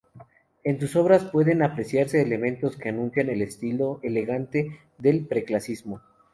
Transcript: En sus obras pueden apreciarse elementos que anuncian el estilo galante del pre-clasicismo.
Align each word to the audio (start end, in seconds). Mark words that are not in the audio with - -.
En 0.63 0.79
sus 0.79 0.95
obras 0.95 1.25
pueden 1.25 1.61
apreciarse 1.61 2.23
elementos 2.23 2.75
que 2.75 2.89
anuncian 2.89 3.29
el 3.29 3.43
estilo 3.43 3.99
galante 4.01 4.79
del 4.97 5.27
pre-clasicismo. 5.27 6.01